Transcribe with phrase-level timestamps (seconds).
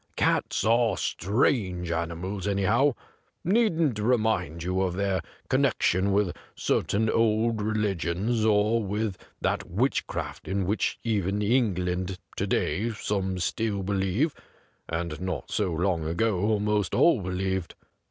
[0.15, 2.95] Cats are strange animals, anyhow,
[3.43, 8.49] needn't remind you of their con nection with certain old religions 191 THE GRAY CAT
[8.49, 14.33] or with that witchcraft in which even in England to day some still believe,
[14.89, 17.75] and not so long ago almost all believed.